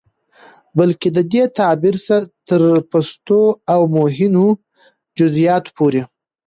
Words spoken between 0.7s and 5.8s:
بلکې د دې تعبير تر پستو او مهينو جزيىاتو